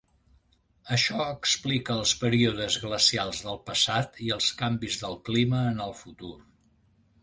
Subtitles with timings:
[0.95, 6.37] Això explica els períodes glacials del passat i els canvis del clima en el futur.